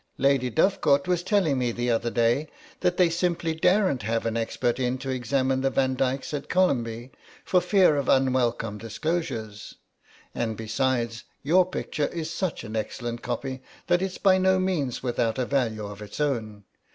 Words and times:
Lady 0.17 0.49
Dovecourt 0.49 1.07
was 1.07 1.21
telling 1.21 1.59
me 1.59 1.71
the 1.71 1.91
other 1.91 2.09
day 2.09 2.47
that 2.79 2.97
they 2.97 3.07
simply 3.07 3.53
daren't 3.53 4.01
have 4.01 4.25
an 4.25 4.35
expert 4.35 4.79
in 4.79 4.97
to 4.97 5.11
examine 5.11 5.61
the 5.61 5.69
Van 5.69 5.93
Dykes 5.95 6.33
at 6.33 6.49
Columbey 6.49 7.11
for 7.45 7.61
fear 7.61 7.97
of 7.97 8.09
unwelcome 8.09 8.79
disclosures. 8.79 9.75
And 10.33 10.57
besides, 10.57 11.25
your 11.43 11.67
picture 11.67 12.07
is 12.07 12.31
such 12.31 12.63
an 12.63 12.75
excellent 12.75 13.21
copy 13.21 13.61
that 13.85 14.01
it's 14.01 14.17
by 14.17 14.39
no 14.39 14.57
means 14.57 15.03
without 15.03 15.37
a 15.37 15.45
value 15.45 15.85
of 15.85 16.01
its 16.01 16.19
own. 16.19 16.63